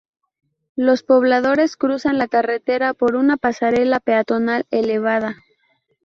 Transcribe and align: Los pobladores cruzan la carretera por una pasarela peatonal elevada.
Los 0.75 1.03
pobladores 1.03 1.77
cruzan 1.77 2.17
la 2.17 2.27
carretera 2.27 2.95
por 2.95 3.13
una 3.15 3.37
pasarela 3.37 3.99
peatonal 3.99 4.65
elevada. 4.71 5.35